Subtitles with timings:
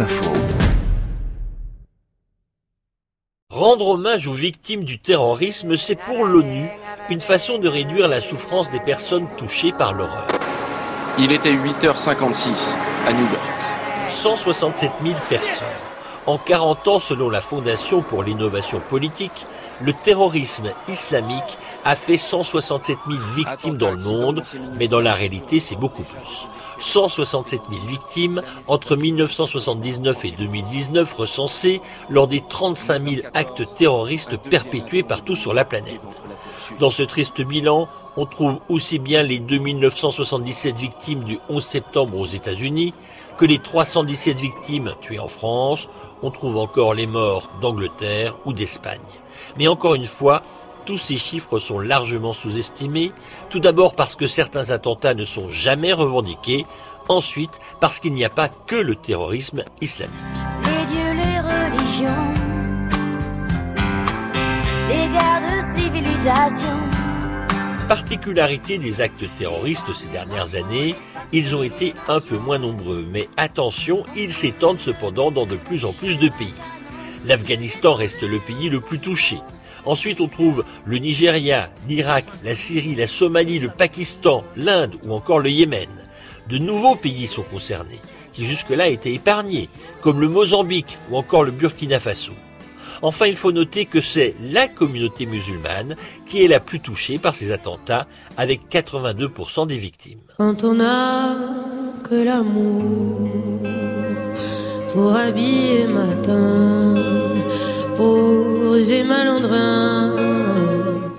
[0.00, 0.32] Info.
[3.50, 6.68] Rendre hommage aux victimes du terrorisme, c'est pour l'ONU
[7.10, 10.26] une façon de réduire la souffrance des personnes touchées par l'horreur.
[11.18, 12.74] Il était 8h56
[13.06, 14.08] à New York.
[14.08, 15.68] 167 000 personnes.
[16.26, 19.46] En 40 ans, selon la Fondation pour l'innovation politique,
[19.82, 24.42] le terrorisme islamique a fait 167 000 victimes dans le monde,
[24.78, 26.48] mais dans la réalité, c'est beaucoup plus.
[26.78, 35.02] 167 000 victimes entre 1979 et 2019 recensées lors des 35 000 actes terroristes perpétués
[35.02, 36.00] partout sur la planète.
[36.80, 37.86] Dans ce triste bilan,
[38.16, 42.94] on trouve aussi bien les 2977 victimes du 11 septembre aux États-Unis
[43.36, 45.88] que les 317 victimes tuées en France.
[46.22, 49.00] On trouve encore les morts d'Angleterre ou d'Espagne.
[49.58, 50.42] Mais encore une fois,
[50.84, 53.12] tous ces chiffres sont largement sous-estimés,
[53.50, 56.66] tout d'abord parce que certains attentats ne sont jamais revendiqués,
[57.08, 60.14] ensuite parce qu'il n'y a pas que le terrorisme islamique.
[67.88, 70.94] Particularité des actes terroristes ces dernières années,
[71.32, 75.84] ils ont été un peu moins nombreux, mais attention, ils s'étendent cependant dans de plus
[75.84, 76.54] en plus de pays.
[77.26, 79.38] L'Afghanistan reste le pays le plus touché.
[79.84, 85.40] Ensuite, on trouve le Nigeria, l'Irak, la Syrie, la Somalie, le Pakistan, l'Inde ou encore
[85.40, 85.90] le Yémen.
[86.48, 88.00] De nouveaux pays sont concernés,
[88.32, 89.68] qui jusque-là étaient épargnés,
[90.00, 92.32] comme le Mozambique ou encore le Burkina Faso.
[93.02, 97.34] Enfin, il faut noter que c'est la communauté musulmane qui est la plus touchée par
[97.34, 98.06] ces attentats,
[98.36, 100.20] avec 82% des victimes.
[100.38, 101.36] Quand on a
[102.02, 103.30] que l'amour
[104.92, 106.94] pour habiller matin,
[107.96, 108.44] pour
[109.06, 110.16] malandrin.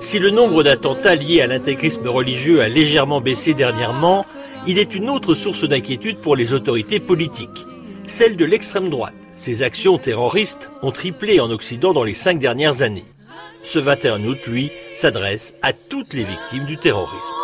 [0.00, 4.26] Si le nombre d'attentats liés à l'intégrisme religieux a légèrement baissé dernièrement,
[4.66, 7.66] il est une autre source d'inquiétude pour les autorités politiques,
[8.06, 9.14] celle de l'extrême droite.
[9.40, 13.06] Ces actions terroristes ont triplé en Occident dans les cinq dernières années.
[13.62, 17.34] Ce 21 août, lui, s'adresse à toutes les victimes du terrorisme.